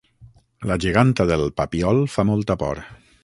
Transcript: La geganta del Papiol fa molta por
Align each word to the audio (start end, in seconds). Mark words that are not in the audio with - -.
La 0.71 0.77
geganta 0.85 1.27
del 1.33 1.45
Papiol 1.61 2.03
fa 2.17 2.27
molta 2.31 2.57
por 2.65 2.85